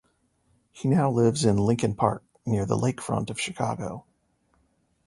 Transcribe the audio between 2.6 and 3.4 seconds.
the lakefront of